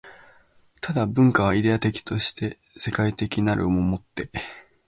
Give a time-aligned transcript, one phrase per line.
[0.95, 4.31] 但、文化はイデヤ的として世界史的なるを以て